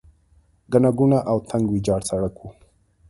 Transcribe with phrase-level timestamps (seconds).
[0.71, 2.43] ګڼه ګوڼه او تنګ ویجاړ سړک و.